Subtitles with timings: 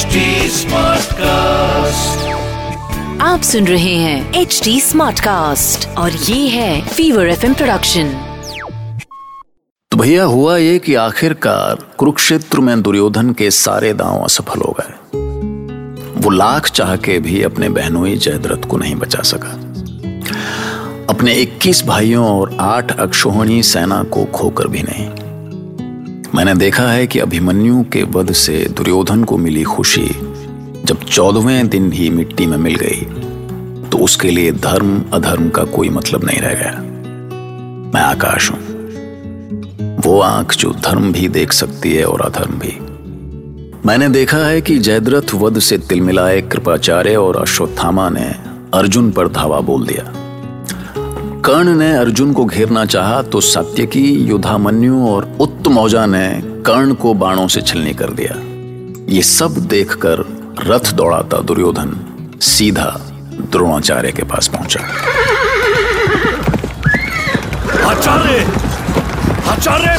[0.00, 2.22] HD Smartcast.
[3.20, 8.08] आप सुन रहे हैं एच डी स्मार्ट कास्ट और ये है फीवर एफ़ प्रोडक्शन
[9.90, 14.94] तो भैया हुआ ये कि आखिरकार कुरुक्षेत्र में दुर्योधन के सारे दांव असफल हो गए।
[16.20, 19.52] वो लाख चाह के भी अपने बहनोई जयद्रथ को नहीं बचा सका।
[21.10, 25.29] अपने 21 भाइयों और आठ अक्षोहिणी सेना को खोकर भी नहीं।
[26.34, 30.06] मैंने देखा है कि अभिमन्यु के वध से दुर्योधन को मिली खुशी।
[30.84, 33.00] जब चौदहवें दिन ही मिट्टी में मिल गई
[33.90, 36.72] तो उसके लिए धर्म अधर्म का कोई मतलब नहीं रह गया।
[37.94, 38.58] मैं आकाश हूँ।
[40.00, 42.78] वो आँख जो धर्म भी देख सकती है और अधर्म भी।
[43.86, 48.30] मैंने देखा है कि जयद्रथ वध से तिलमिलाए कृपाचार्य और अश्वत्थामा ने
[48.74, 50.12] अर्जुन पर धावा बोल दिया।
[51.44, 57.48] कर्ण ने अर्जुन को घेरना चाहा तो सात्यकी युधामन्यु और उत्तमौजा ने कर्ण को बाणों
[57.48, 58.34] से छलनी कर दिया।
[59.14, 60.18] ये सब देखकर
[60.60, 61.96] रथ दौड़ाता दुर्योधन
[62.40, 63.00] सीधा
[63.50, 64.80] द्रोणाचार्य के पास पहुँचा।
[67.90, 68.46] आचार्य!
[69.48, 69.98] आचार्य!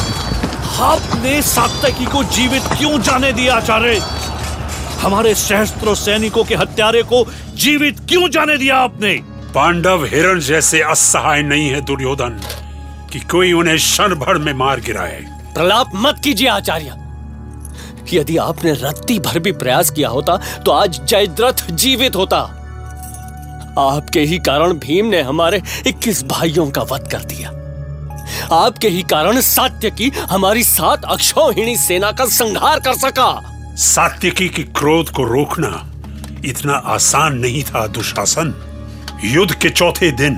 [0.80, 4.00] आपने सात्यकी को जीवित क्यों जाने दिया, आचार्य?
[5.00, 9.31] हमारे सहस्त्रों सैनिकों के हत्यारे को जीवित क्यों जाने दिया आपने?
[9.54, 12.40] पांडव हिरण जैसे असहाय नहीं है दुर्योधन
[13.12, 15.20] कि कोई उन्हें क्षण भर में मार गिराए।
[15.54, 16.94] प्रलाप मत कीजिए आचार्य।
[18.12, 22.38] यदि आपने रत्ती भर भी प्रयास किया होता तो आज जयद्रथ जीवित होता।
[23.78, 27.50] आपके ही कारण भीम ने हमारे 21 भाइयों का वध कर दिया।
[28.56, 33.30] आपके ही कारण सात्य की हमारी सात अक्षौहिणी सेना का संहार कर सका।
[33.76, 35.88] सात्यकी की क्रोध को रोकना
[36.44, 38.54] इतना आसान नहीं था दुशासन।
[39.24, 40.36] युद्ध के चौथे दिन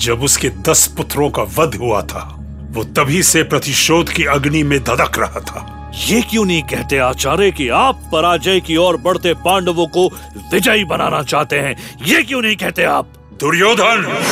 [0.00, 2.36] जब उसके दस पुत्रों का वध हुआ था
[2.70, 7.50] वो तभी से प्रतिशोध की अग्नि में धधक रहा था। ये क्यों नहीं कहते आचार्य
[7.50, 10.08] कि आप पराजय की ओर बढ़ते पांडवों को
[10.52, 11.76] विजयी बनाना चाहते हैं?
[12.06, 13.12] ये क्यों नहीं कहते आप?
[13.40, 14.24] दुर्योधन!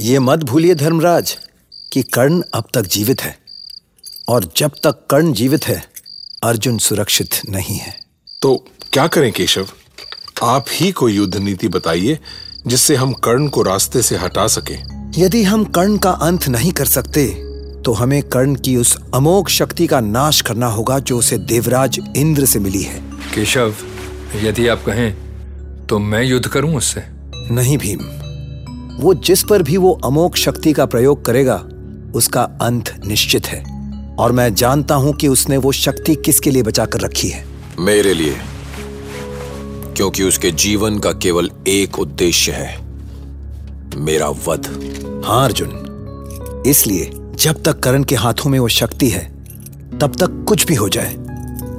[0.00, 1.38] ये मत भूलिए धर्मराज
[1.92, 3.38] कि कर्ण अब तक जीवित है
[4.28, 5.82] और जब तक कर्ण जीवित है
[6.44, 8.01] अर्जुन सुरक्षित नहीं है।
[8.42, 8.54] तो
[8.92, 9.66] क्या करें केशव?
[10.42, 12.18] आप ही कोई युद्ध नीति बताइए
[12.66, 16.84] जिससे हम कर्ण को रास्ते से हटा सकें। यदि हम कर्ण का अंत नहीं कर
[16.84, 17.26] सकते
[17.82, 22.44] तो हमें कर्ण की उस अमोघ शक्ति का नाश करना होगा जो उसे देवराज इंद्र
[22.44, 23.00] से मिली है।
[23.34, 23.74] केशव
[24.36, 27.02] यदि आप कहें तो मैं युद्ध करूँ उससे?
[27.54, 28.00] नहीं भीम।
[29.02, 31.56] वो जिस पर भी वो अमोघ शक्ति का प्रयोग करेगा
[32.14, 33.62] उसका अंत निश्चित है।
[34.16, 37.51] और मैं जानता हूँ कि उसने वो शक्ति किसके लिए बचाकर रखी है।
[37.82, 38.36] मेरे लिए
[39.96, 42.76] क्योंकि उसके जीवन का केवल एक उद्देश्य है।
[43.96, 44.66] मेरा वध।
[45.24, 49.24] हाँ अर्जुन। इसलिए जब तक करण के हाथों में वो शक्ति है
[49.98, 51.16] तब तक कुछ भी हो जाए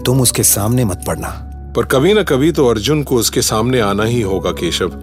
[0.06, 1.30] तुम उसके सामने मत पड़ना।
[1.76, 5.00] पर कभी ना कभी तो अर्जुन को उसके सामने आना ही होगा केशव।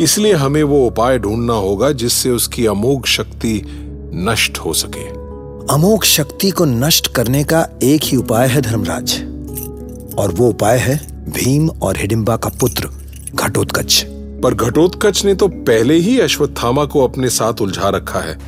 [0.00, 3.62] इसलिए हमें वो उपाय ढूंढना होगा जिससे उसकी अमोघ शक्ति
[4.14, 5.08] नष्ट हो सके।
[5.74, 9.20] अमोघ शक्ति को नष्ट करने का एक ही उपाय है धर्मराज।
[10.18, 12.88] और वो उपाय है भीम और हिडिंबा का पुत्र
[13.34, 14.06] घटोत्कच।
[14.42, 18.38] पर घटोत्कच ने तो पहले ही अश्वत्थामा को अपने साथ उलझा रखा है।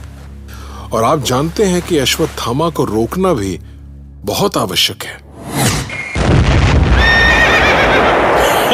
[0.92, 3.60] और आप जानते हैं कि अश्वत्थामा को रोकना भी
[4.24, 5.28] बहुत आवश्यक है।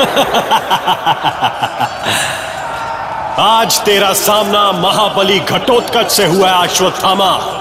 [3.38, 7.60] आज तेरा सामना महाबली घटोत्कच से हुआ है अश्वत्थामा।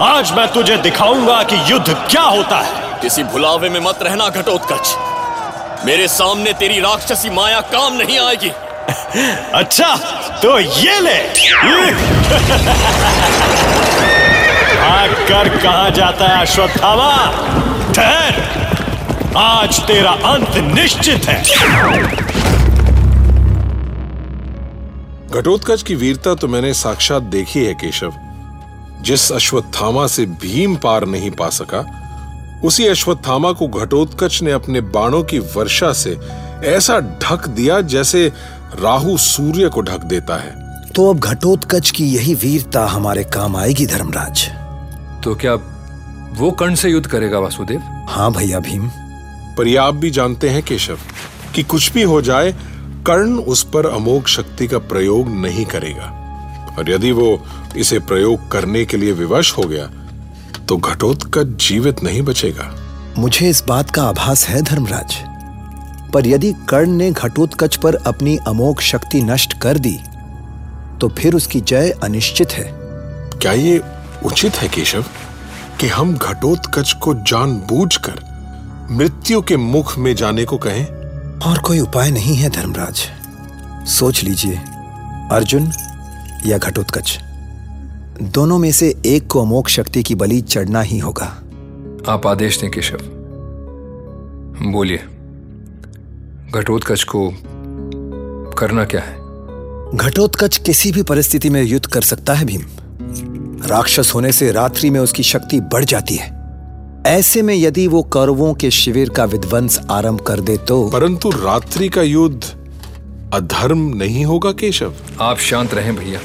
[0.00, 4.96] आज मैं तुझे दिखाऊँगा कि युद्ध क्या होता है। किसी भुलावे में मत रहना घटोत्कच।
[5.86, 8.48] मेरे सामने तेरी राक्षसी माया काम नहीं आएगी।
[9.54, 9.96] अच्छा
[10.42, 11.20] तो ये ले।
[15.28, 17.26] कर कहा जाता है अश्वत्थामा
[17.92, 18.42] ठहर।
[19.36, 21.44] आज तेरा अंत निश्चित है।
[25.28, 28.12] घटोत्कच की वीरता तो मैंने साक्षात देखी है केशव।
[29.02, 32.09] जिस अश्वत्थामा से भीम पार नहीं पा सका
[32.64, 36.18] उसी अश्वत्थामा को घटोत्कच ने अपने बाणों की वर्षा से
[36.64, 38.32] ऐसा ढक दिया जैसे
[38.80, 43.86] राहु सूर्य को ढक देता है। तो अब घटोत्कच की यही वीरता हमारे काम आएगी
[43.86, 44.48] धर्मराज।
[45.24, 45.54] तो क्या
[46.32, 48.06] वो कर्ण से युद्ध करेगा वासुदेव?
[48.08, 48.90] हाँ भैया भीम।
[49.58, 50.98] पर आप भी जानते हैं केशव
[51.54, 52.52] कि कुछ भी हो जाए
[53.06, 56.16] कर्ण उस पर अमोघ शक्ति का प्रयोग नहीं करेगा।
[56.78, 57.44] और यदि वो
[57.76, 59.99] इसे प्रयोग करने के लिए विवश हो गया
[60.70, 62.64] तो घटोत्कच जीवित नहीं बचेगा।
[63.18, 65.14] मुझे इस बात का आभास है धर्मराज।
[66.12, 69.96] पर यदि कर्ण ने घटोत्कच पर अपनी अमोघ शक्ति नष्ट कर दी
[71.00, 72.64] तो फिर उसकी जय अनिश्चित है।
[73.38, 73.80] क्या ये
[74.24, 75.04] उचित है केशव
[75.80, 78.20] कि हम घटोत्कच को जानबूझकर
[78.90, 80.84] मृत्यु के मुख में जाने को कहें?
[81.40, 83.02] और कोई उपाय नहीं है धर्मराज।
[83.88, 84.60] सोच लीजिए
[85.32, 85.72] अर्जुन
[86.46, 87.18] या घटोत्कच।
[88.22, 91.42] दोनों में से एक को अमोक शक्ति की बलि चढ़ना ही होगा।
[92.08, 92.98] आप आदेश दें केशव।
[94.70, 95.04] बोलिए
[96.54, 97.34] घटोत्कच को
[98.58, 99.16] करना क्या है?
[99.96, 102.62] घटोत्कच किसी भी परिस्थिति में युद्ध कर सकता है भीम।
[103.66, 106.40] राक्षस होने से रात्रि में उसकी शक्ति बढ़ जाती है।
[107.06, 111.88] ऐसे में यदि वो कौरवों के शिविर का विध्वंस आरंभ कर दे तो परंतु रात्रि
[111.88, 112.44] का युद्ध
[113.34, 116.20] अधर्म नहीं होगा केशव। आप शांत रहें भैया।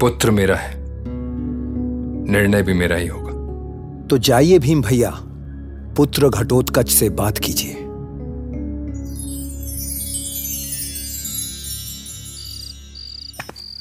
[0.00, 0.74] पुत्र मेरा है।
[2.30, 3.32] निर्णय भी मेरा ही होगा।
[4.06, 5.10] तो जाइए भीम भैया
[5.96, 7.74] पुत्र घटोत्कच से बात कीजिए।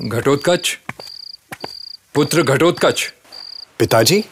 [0.09, 0.79] घटोत्कच?
[2.15, 3.13] पुत्र घटोत्कच।
[3.79, 4.25] पिताजी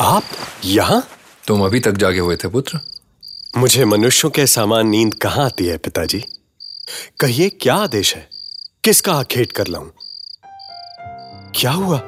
[0.00, 0.22] आप
[0.64, 1.08] यहाँ?
[1.48, 2.80] तुम अभी तक जागे हुए थे पुत्र।
[3.56, 6.24] मुझे मनुष्यों के समान नींद कहाँ आती है पिताजी?
[7.20, 8.28] कहिए क्या आदेश है?
[8.84, 9.88] किसका आखेट कर लाऊं?
[11.54, 12.00] क्या हुआ?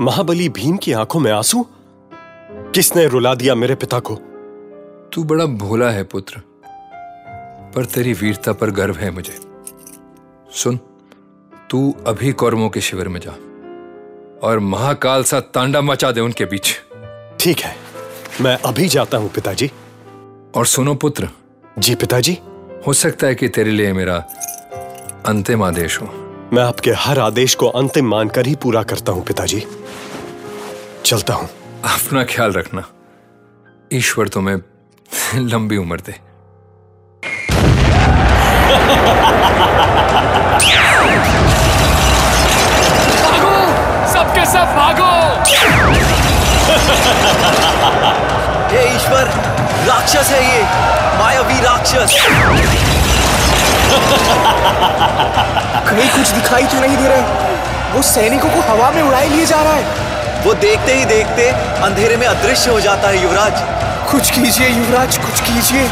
[0.00, 1.66] महाबली भीम की आँखों में आँसू?
[2.52, 4.14] किसने रुला दिया मेरे पिता को?
[5.12, 6.42] तू बड़ा भोला है पुत्र
[7.74, 9.38] पर तेरी वीरता पर गर्व है मुझे।
[10.52, 10.78] सुन
[11.70, 13.30] तू अभी कौरवों के शिविर में जा
[14.48, 16.74] और महाकाल सा तांडा मचा दे उनके बीच।
[17.40, 17.76] ठीक है
[18.40, 19.70] मैं अभी जाता हूँ पिताजी।
[20.56, 21.28] और सुनो पुत्र।
[21.78, 22.38] जी पिताजी।
[22.86, 24.16] हो सकता है कि तेरे लिए मेरा
[25.26, 26.21] अंतिम आदेश हो।
[26.52, 29.64] मैं आपके हर आदेश को अंतिम मानकर ही पूरा करता हूँ, पिताजी।
[31.04, 31.48] चलता हूँ।
[31.84, 32.88] अपना ख्याल रखना।
[33.92, 34.56] ईश्वर तुम्हें
[35.34, 36.31] लंबी उम्र दे।
[55.92, 59.62] कहीं कुछ दिखाई तो नहीं दे रहा। वो सैनिकों को हवा में उड़ाए लिए जा
[59.62, 61.48] रहा है। वो देखते ही देखते
[61.84, 63.60] अंधेरे में अदृश्य हो जाता है युवराज।
[64.12, 65.84] कुछ कीजिए युवराज कुछ कीजिए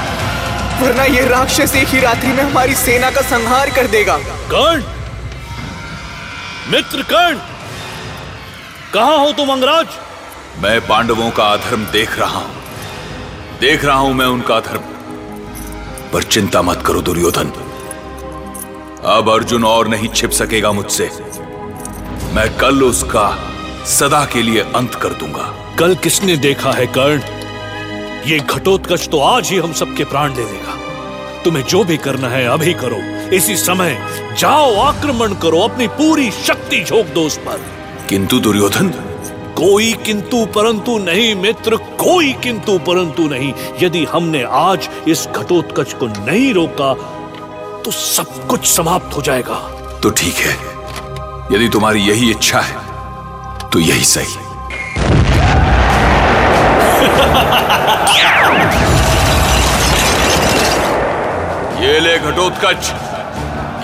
[0.80, 4.16] वरना ये राक्षस एक ही रात्रि में हमारी सेना का संहार कर देगा।
[4.50, 4.82] कर्ण
[6.72, 7.38] मित्र कर्ण
[8.94, 9.86] कहा हो तुम अंगराज?
[10.58, 14.82] मैं पांडवों का अधर्म देख रहा हूँ। देख रहा हूँ मैं उनका अधर्म।
[16.12, 17.52] पर चिंता मत करो दुर्योधन।
[19.04, 21.10] अब अर्जुन और नहीं छिप सकेगा मुझसे।
[22.34, 23.38] मैं कल उसका
[23.86, 27.20] सदा के लिए अंत कर दूँगा। कल किसने देखा है कर्ण?
[28.30, 30.76] ये घटोत्कच तो आज ही हम सबके प्राण दे देगा
[31.44, 32.96] तुम्हें जो भी करना है अभी करो।
[33.36, 33.96] इसी समय
[34.38, 37.60] जाओ आक्रमण करो अपनी पूरी शक्ति झोंक दो उस पर।
[38.08, 38.88] किंतु दुर्योधन?
[39.56, 43.52] कोई किंतु परंतु नहीं मित्र कोई किंतु परंतु नहीं।
[43.82, 46.92] यदि हमने आज इस घटोत्कच को नहीं रोका
[47.84, 49.54] तो सब कुछ समाप्त हो जाएगा।
[50.02, 50.56] तो ठीक है।
[51.52, 52.76] यदि तुम्हारी यही इच्छा है
[53.70, 54.24] तो यही सही।
[61.86, 62.92] ये ले घटोत्कच।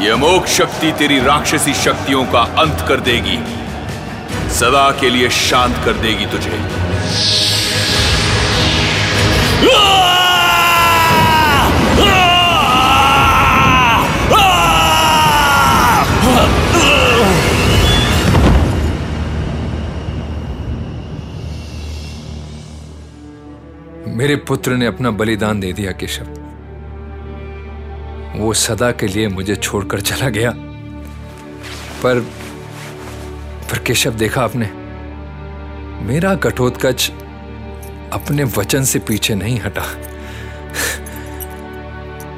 [0.01, 3.39] ये अमोक शक्ति तेरी राक्षसी शक्तियों का अंत कर देगी।
[4.55, 6.61] सदा के लिए शांत कर देगी तुझे।
[24.37, 26.27] पुत्र ने अपना बलिदान दे दिया, केशव।
[28.37, 30.53] वो सदा के लिए मुझे छोड़कर चला गया।
[32.03, 32.21] पर
[33.71, 34.71] पर केशव, देखा आपने?
[36.05, 37.13] मेरा घटोत्कच
[38.13, 39.85] अपने वचन से पीछे नहीं हटा।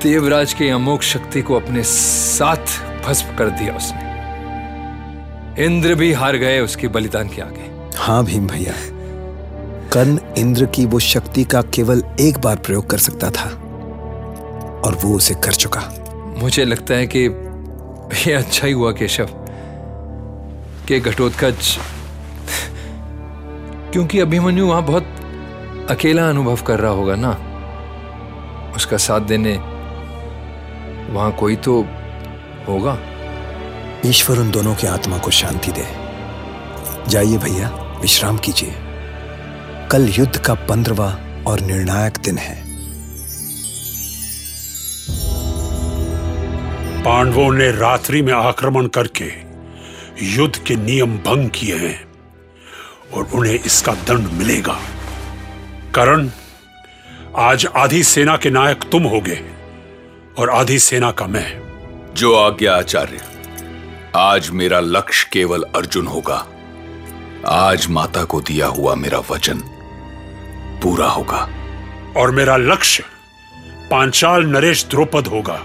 [0.03, 4.09] देवराज की अमोक शक्ति को अपने साथ भस्म कर दिया उसने।
[5.65, 8.98] इंद्र भी हार गए उसके बलिदान के आगे। हाँ भीम भैया।
[9.93, 13.49] कर्ण इंद्र की वो शक्ति का केवल एक बार प्रयोग कर सकता था
[14.85, 15.83] और वो उसे कर चुका।
[16.39, 17.19] मुझे लगता है कि
[18.27, 19.29] ये अच्छा ही हुआ केशव
[20.89, 21.79] के घटोत्कच
[23.93, 27.31] क्योंकि अभिमन्यु वहाँ बहुत अकेला अनुभव कर रहा होगा ना?
[28.77, 29.53] उसका साथ देने
[31.15, 31.83] वहाँ कोई तो
[32.69, 32.99] होगा?
[34.07, 35.87] ईश्वर उन दोनों की आत्मा को शांति दे।
[37.09, 37.69] जाइए भैया
[38.01, 38.88] विश्राम कीजिए।
[39.93, 41.07] कल युद्ध का पंद्रवा
[41.47, 42.65] और निर्णायक दिन है।
[47.05, 49.31] पांडवों ने रात्रि में आक्रमण करके
[50.35, 52.09] युद्ध के नियम भंग किए हैं
[53.15, 54.81] और उन्हें इसका दंड मिलेगा।
[55.95, 56.31] करण
[57.37, 59.41] आज आधी सेना के नायक तुम होगे
[60.39, 61.63] और आधी सेना का मैं।
[62.15, 63.21] जो आज्ञा आचार्य
[64.17, 66.47] आज मेरा लक्ष्य केवल अर्जुन होगा।
[67.47, 69.63] आज माता को दिया हुआ मेरा वचन।
[70.83, 71.49] पूरा होगा।
[72.17, 73.05] और मेरा लक्ष्य
[73.91, 75.59] पांचाल नरेश द्रौपद होगा।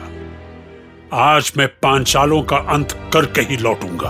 [1.14, 4.10] आज मैं पांचालों का अंत करके ही लौटूँगा।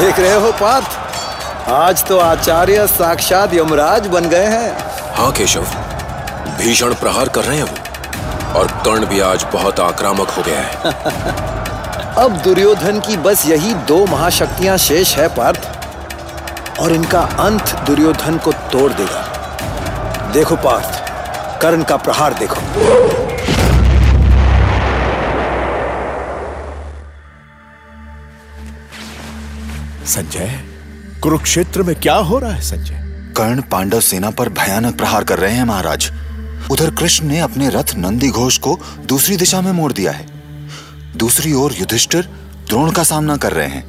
[0.00, 0.98] देख रहे हो पार्थ?
[1.68, 4.76] आज तो आचार्य साक्षात यमराज बन गए हैं।
[5.14, 5.66] हाँ केशव
[6.58, 11.60] भीषण प्रहार कर रहे हैं वो और कर्ण भी आज बहुत आक्रामक हो गया है।
[12.18, 18.52] अब दुर्योधन की बस यही दो महाशक्तियाँ शेष है पार्थ। और इनका अंत दुर्योधन को
[18.52, 22.60] तोड़ देगा। देखो पार्थ कर्ण का प्रहार देखो।
[30.06, 30.60] संजय
[31.22, 33.00] कुरुक्षेत्र में क्या हो रहा है संजय?
[33.36, 36.10] कर्ण पांडव सेना पर भयानक प्रहार कर रहे हैं महाराज।
[36.70, 40.31] उधर कृष्ण ने अपने रथ नंदी घोष को दूसरी दिशा में मोड़ दिया है।
[41.16, 42.22] दूसरी ओर युधिष्ठिर
[42.68, 43.84] द्रोण का सामना कर रहे हैं।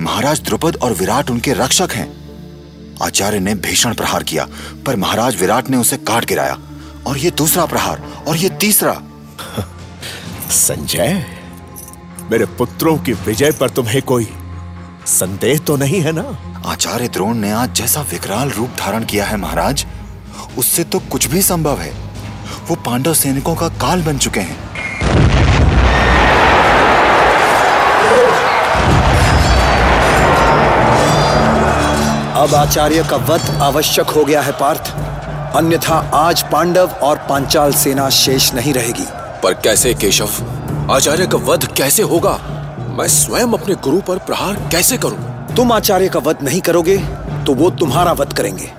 [0.00, 2.08] महाराज द्रुपद और विराट उनके रक्षक हैं।
[3.02, 4.46] आचार्य ने भीषण प्रहार किया
[4.86, 6.58] पर महाराज विराट ने उसे काट गिराया
[7.06, 9.00] और ये दूसरा प्रहार और ये तीसरा।
[10.50, 11.24] संजय
[12.30, 14.28] मेरे पुत्रों की विजय पर तुम्हें कोई
[15.06, 16.38] संदेह तो नहीं है ना?
[16.66, 19.86] आचार्य द्रोण ने आज जैसा विकराल रूप धारण किया है महाराज
[20.58, 21.92] उससे तो कुछ भी संभव है।
[22.68, 24.69] वो पांडव सैनिकों का काल बन चुके हैं।
[32.40, 34.90] अब आचार्य का वध आवश्यक हो गया है पार्थ।
[35.56, 39.04] अन्यथा आज पांडव और पांचाल सेना शेष नहीं रहेगी।
[39.42, 40.28] पर कैसे केशव?
[40.90, 42.32] आचार्य का वध कैसे होगा?
[42.98, 45.54] मैं स्वयं अपने गुरु पर प्रहार कैसे करूँ?
[45.56, 46.96] तुम आचार्य का वध नहीं करोगे
[47.46, 48.70] तो वो तुम्हारा वध करेंगे।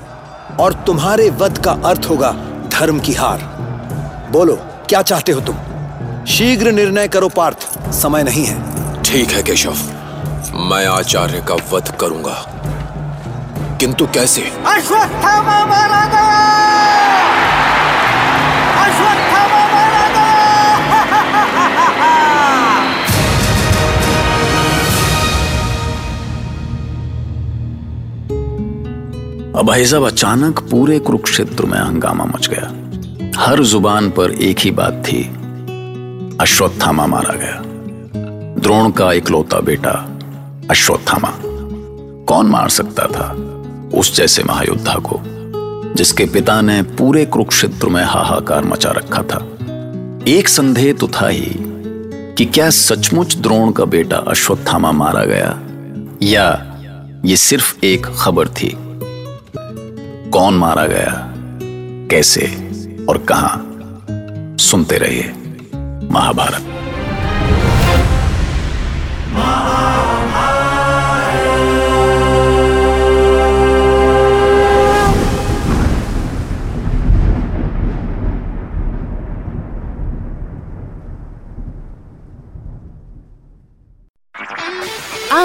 [0.60, 2.32] और तुम्हारे वध का अर्थ होगा
[2.72, 3.40] धर्म की हार।
[4.32, 4.56] बोलो
[4.90, 6.26] क्या चाहते हो तुम?
[6.26, 9.76] शीघ्र निर्णय करो पार्थ। समय नहीं है। ठीक है केशव।
[10.62, 12.44] मैं आचार्य का वध करूँगा।
[13.82, 14.42] किंतु कैसे?
[14.42, 16.42] अश्वत्थामा मारा गया
[18.84, 20.40] अश्वत्थामा मारा गया
[29.60, 32.68] अब भाई साहब अचानक पूरे कुरुक्षेत्र में हंगामा मच गया।
[33.42, 35.24] हर ज़ुबान पर एक ही बात थी
[36.42, 37.62] अश्वत्थामा मारा गया।
[38.62, 39.92] द्रोण का इकलौता बेटा
[40.70, 41.34] अश्वत्थामा।
[42.28, 43.36] कौन मार सकता था?
[43.94, 45.22] उस जैसे महायोद्धा को,
[45.96, 49.38] जिसके पिता ने पूरे कुरुक्षेत्र में हाहाकार मचा रखा था।
[50.28, 51.56] एक संदेह तो था ही
[52.38, 55.60] कि क्या सचमुच द्रोण का बेटा अश्वत्थामा मारा गया,
[56.22, 56.68] या
[57.26, 58.78] ये सिर्फ़ एक खबर थी?
[60.30, 61.28] कौन मारा गया?
[62.12, 62.42] कैसे?
[63.10, 63.68] और कहाँ?
[64.60, 65.34] सुनते रहिए
[66.12, 66.62] महाभारत।